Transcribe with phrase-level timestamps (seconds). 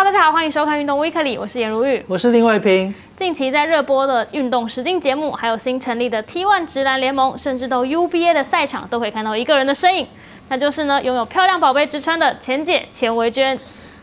[0.00, 2.94] Hello，大家好，欢迎收看《运动 Weekly》，我是颜如玉，我是林伟平。
[3.16, 10.06] 近期在热播的运动实境节目，还有新成立的 T1 直男联盟，甚至到 UBA 的赛场，都可以看到一个人的身影，
[10.50, 13.58] 那就是呢拥有漂亮宝贝之称的钱姐钱维娟。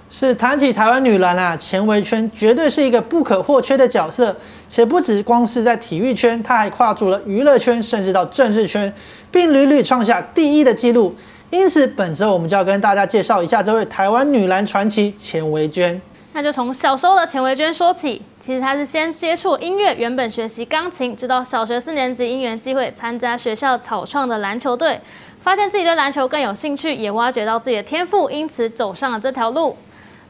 [0.10, 4.36] 是谈起台湾女篮啊，钱维娟绝对是一个不可或缺的角色，
[4.68, 8.94] 且不止光是在体育圈，她还跨足了娱乐圈，甚至到政治圈，
[9.32, 11.16] 并屡屡创下第一的纪录。
[11.52, 16.02] 因此，本周我们就要跟大家介绍一下这位台湾女篮传奇钱维娟。
[16.34, 18.22] 那就从小时候的钱维娟说起。
[18.42, 25.00] 其实她是先接触音乐，原本学习钢琴，直到小学四年级因缘机会参加学校草创的篮球队，
[25.42, 29.78] 发现自己对篮球更有兴趣，也挖掘到自己的天赋，因此走上了这条路。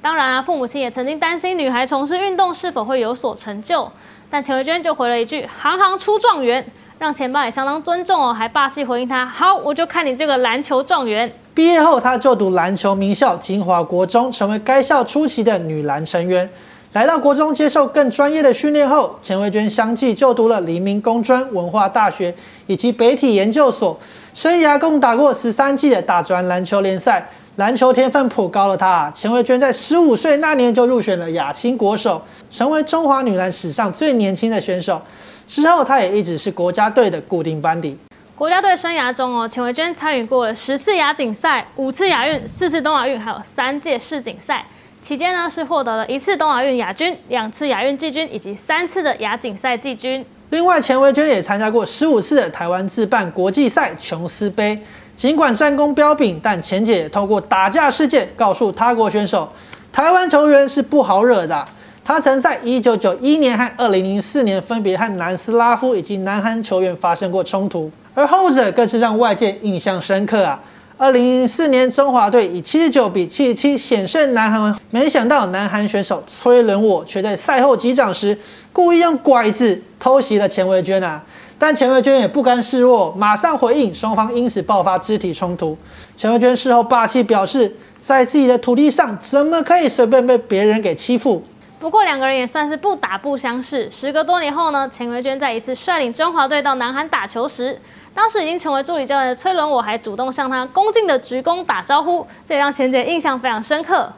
[0.02, 3.92] 当然啊，父母亲也曾经担心女孩从事运动是否会有所成就，
[4.30, 6.64] 但钱维娟就回了一句：“行行出状元”，
[6.98, 16.50] 让钱爸也相当尊重哦，还霸气回应他：“好，我就看你这个篮球状元。”毕业后，她就读篮球名校金华国中，成为该校初期的女篮成员。
[16.94, 22.34] 来到国中接受更专业的训练后，钱慧娟相继就读了黎明工专、文化大学
[22.66, 24.00] 以及北体研究所，
[24.34, 27.28] 生涯共打过十三季的大专篮球联赛。
[27.58, 35.02] 篮球天分颇高的她，钱慧娟在十五岁那年就入选了亚青国手，成为中华女篮史上最年轻的选手。
[35.48, 37.98] 之后，他也一直是国家队的固定班底。
[38.36, 44.66] 国家队生涯中哦，钱维娟参与过了十次亚锦赛、五次亚运、四次冬亚运，还有三届世锦赛。
[45.02, 50.26] 期间呢，是获得了一次冬亚运亚军、两次亚运季军以及三次的亚锦赛季军。
[50.50, 54.78] 另外，钱维娟也参加过十五次的台湾自办国际赛琼斯杯。
[55.16, 59.50] 尽管战功彪炳，但钱姐也透过打架事件告诉他国选手，
[59.94, 61.66] 台湾球员是不好惹的。
[62.08, 70.62] 他曾在一九九一年和二零零四年分别和南斯拉夫以及南韩球员发生过冲突，而后者更是让外界印象深刻啊。
[70.98, 78.38] 二零零四年，中华队以七十九比七十七险胜南韩，没想到南韩选手崔伦我却在赛后击掌时
[78.72, 81.24] 故意用拐子偷袭了钱维娟啊！
[81.58, 85.76] 但钱维娟也不甘示弱，马上回应，双方因此爆发肢体冲突。
[86.16, 91.44] 钱维娟事后霸气表示，在自己的土地上怎么可以随便被别人给欺负？
[91.80, 93.90] 不过两个人也算是不打不相识。
[93.92, 97.80] 时隔多年后呢，钱维娟在一次率领中华队到南韩打球时。
[98.14, 104.10] 当时已经成为助理教练的崔伦，我还主动向他恭敬的鞠躬打招呼，这也让钱姐印象非常深刻。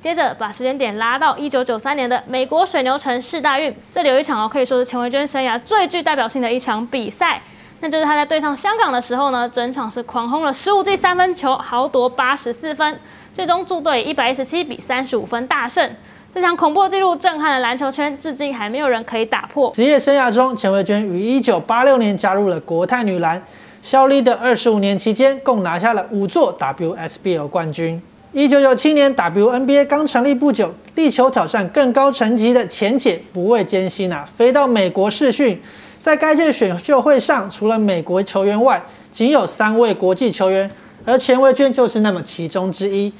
[0.00, 7.42] 接着把时间点拉到一九九三年的美国水牛城世大运，这里有一场哦，可以说是钱维娟生涯最具代表性的一场比赛，
[7.80, 12.98] 那就是她在对上香港的时候呢，整场是狂轰了十五记三分球，豪夺八十四分，
[13.34, 15.94] 最终助队一百一十七比三十五分大胜。
[16.34, 19.70] 这项恐怖纪录震撼了篮球圈，至今还没有人可以打破。
[19.72, 23.44] 职业生涯中，钱维娟于1986年加入了国泰女篮，
[23.82, 28.00] 效力的25年期间，共拿下了五座 WSBL 冠军。
[28.32, 35.60] 1997年 WNBA 刚成立不久，力求挑战更高层级的钱姐不畏艰辛啊，飞到美国试训。
[36.00, 38.82] 在该届选秀会上，除了美国球员外，
[39.12, 40.70] 仅有三位国际球员，
[41.04, 43.12] 而钱维娟就是那么其中之一。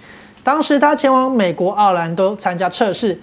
[0.44, 3.19] 当时他前往美国奥兰多参加测试，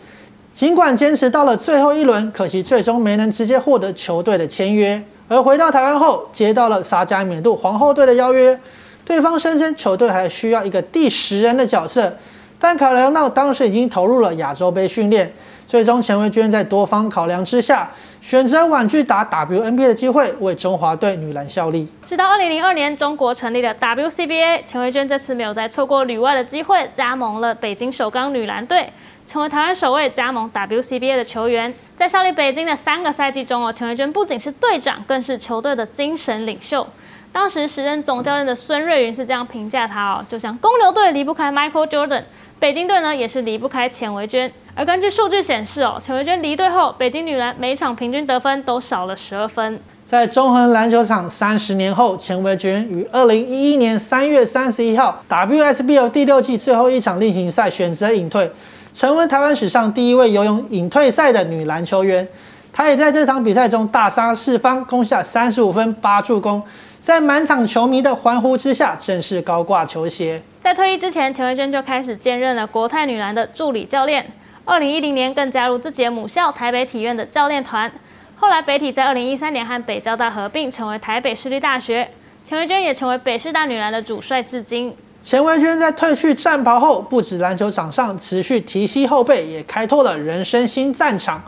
[0.53, 5.03] 尽管坚持到了最后一轮，可惜最终没能直接获得球队的签约。
[5.27, 8.59] 而回到台湾后，接到了沙加缅度皇后队的邀约，
[9.05, 12.15] 对方声称球队还需要一个第十人的角色，
[12.59, 15.31] 但考量到当时已经投入了亚洲杯训练。
[15.69, 17.87] 最终，钱维娟在多方考量之下，
[18.23, 21.87] 选择婉拒打 WNBA 的机会，为中华队女篮效力。
[22.03, 28.91] 直到二零零二年，中国成立了 WCBA，钱维娟这次没有再错过旅外的机会，加盟了北京首钢女篮队，
[29.27, 31.71] 成为台湾首位加盟 WCBA 的球员。
[31.95, 36.87] 在效力北京的三个赛季中哦，钱维娟不仅是队长，更是球队的精神领袖。
[37.31, 42.23] 当时时任总教练的孙瑞云是这样评价他哦，就像公牛队离不开 Michael Jordan。
[42.57, 49.79] 北京队呢也是离不开钱维娟，而根据数据显示哦，钱维娟离队后，北京女篮每场平均得分都少了十二分。
[50.03, 58.49] 在中恒篮球场三十年后，钱维娟于二零一一年三月三十一号 WSBL 第六季最后一场例行赛选择隐退，
[58.93, 62.27] 成为台湾史上第一位游泳隐退赛的女篮球员。
[62.71, 66.61] 她也在这场比赛中大杀四方，攻下三十五分八助攻。
[67.01, 70.41] 在满场球迷的欢呼之下，正式高挂球鞋。
[70.59, 74.25] 在退役之前，钱维娟就开始兼任了国泰女篮的助理教练。
[74.69, 77.91] 二零一零年更加入自己的母校台北体院的教练团。
[78.35, 82.07] 后来北体在二零一三年和北交大合并，成为台北市立大学。
[82.45, 84.95] 钱维娟也成为北师大女篮的主帅至今。
[85.23, 91.41] 钱维娟在褪去战袍后，不止篮球场上持续提携后辈，也开拓了人生新战场。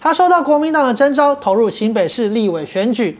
[0.00, 3.16] 她受到国民党的征召，投入新北市立委选举。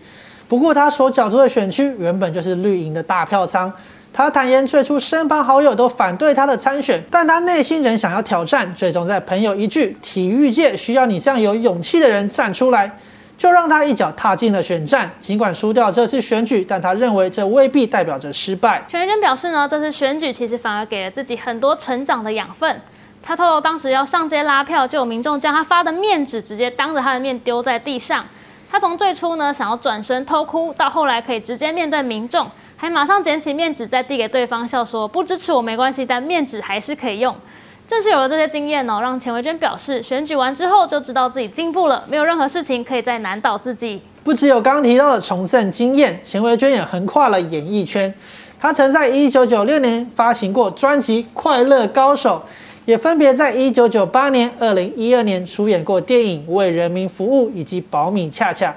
[0.48, 3.72] 不过，他所角逐的选区原本就是绿营的大票仓，
[4.16, 8.74] 他坦言，最初身旁好友都反对他的参选，但他内心仍想要挑战。
[8.74, 12.90] 最终在朋友一句“体育界需要你这样有勇气的人站出来”，
[13.36, 15.10] 就让他一脚踏进了选战。
[15.20, 18.82] 尽管输掉这次选举，但他认为这未必代表着失败。
[18.88, 22.80] 全维娟表示呢，这次选举其实反而给了自己很多成长的养分。
[23.22, 28.24] 他透露，当时要上街拉票，就有民众将他发的面纸直接当着他的面丢在地上。
[28.70, 32.50] 他从最初呢想要转身偷哭，到后来可以直接面对民众。
[32.78, 37.34] 还马上捡起面纸，再递给对方，笑说：“不支持我没关系，但面纸还是可以用。”
[37.88, 44.02] 正是有了这些经验哦，让钱维娟表示，选举完之后就知道自己进步了，没有任何事情可以再难倒自己。
[44.22, 48.12] 不只有刚提到的重振经验，钱维娟也横跨了演艺圈。
[48.60, 52.42] 她曾在一九九六年发行过专辑《快乐高手》，
[52.84, 58.70] 也分别在一九九八年、二零一二年出演过电影《为人民服务》以及《保米恰恰》。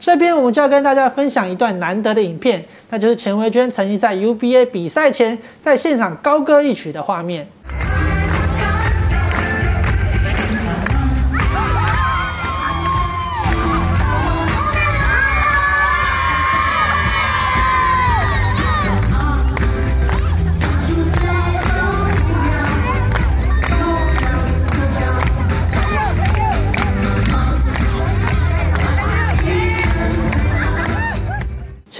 [0.00, 7.46] 这边我们就要跟大家分享一段难得的影片，那就是钱维娟曾经在 UBA 比赛前在现场高歌一曲的画面。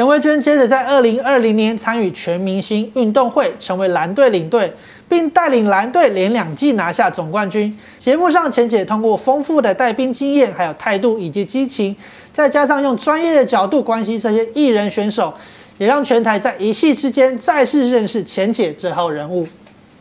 [0.01, 4.73] 陈慧娟接着在二零二零年参与全明星运动会，成为蓝队领队，
[5.11, 7.79] 并带领蓝队连两季拿下总冠军。
[7.99, 11.95] 节目上，钱姐通过丰富的带兵经验、还有态度以及激情，
[12.33, 15.35] 再加上用专业的角度关心这些艺人选手，
[15.77, 19.47] 也让全台在一夕之间再次认识钱姐这号人物。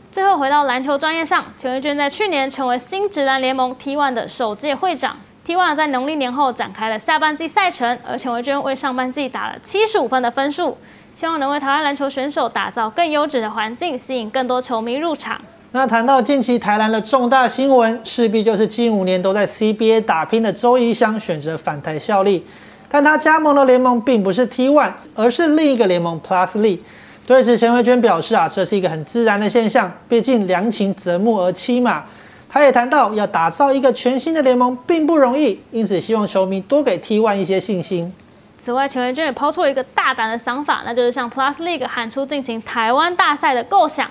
[0.09, 5.17] 最后回到篮球专业上，钱维娟在去年成为新职篮联盟 T1 的首届会长。
[5.47, 10.77] T1 在农历年后展开了下半季赛程，而钱维娟为上半季打了七十五分的分数，
[11.15, 15.41] 希望能为台湾篮球选手打造更优质的环境，吸引更多球迷入场。
[15.71, 22.45] 那谈到近期台篮的重大新闻，势必就是近五年都在 CBA 打拼的周怡翔选择返台效力，
[22.89, 26.79] 但他加盟的联盟并不是 T1，而是另一个联盟 Plus League。
[27.25, 32.03] 对此，钱维娟表示啊，这是一个很自然的现象，毕竟良禽择木而栖嘛。
[32.51, 38.11] 他也谈到，要打造一个全新的联盟并不容易，因此希望球迷多给 T1 一些信心。
[38.57, 44.09] 此外，钱文娟也抛出了一个大胆的想法，那就是向 Plus League 喊出进行台湾大赛的构想，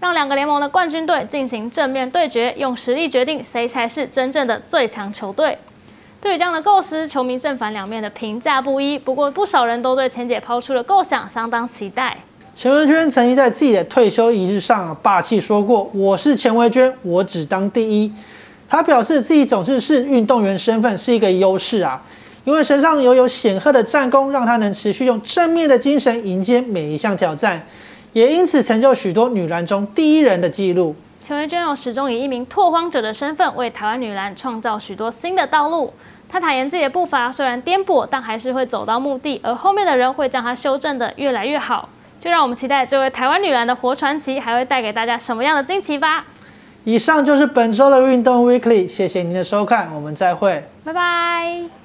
[0.00, 5.56] 让两个联盟的冠军队进行正面对决，用实力决定谁才是真正的最强球队。
[6.20, 8.98] 对于这样的构思，球迷正反两面的评价不一。
[8.98, 12.18] 不过，不少人都对钱姐抛出的构想相当期待。
[12.58, 18.12] 钱文娟曾经在自己的退休仪式上霸气说过：“我是钱文娟，我只当第一。”
[18.68, 22.02] 他表示自己总是是运动员身份是一个优势啊，
[22.42, 27.64] 因为身上拥有显赫的战功，让他能持续用正面的精神迎接每一项挑战，
[28.12, 30.96] 也因此成就许多女篮中第一人的纪录。
[31.22, 35.92] 钱文娟又始终以一名拓荒者的身份为台湾女篮创造许多新的道路。
[36.28, 41.88] 他坦言自己的步伐虽然颠簸，但还是会走到目的，而后面的人会将他修正的越来越好。
[42.18, 46.24] 就让我们期待这位台湾女篮的活传奇还会带给大家什么样的惊奇吧！
[46.84, 51.78] 以上就是本周的运动 Weekly，谢谢您的收看，我们再会，拜拜。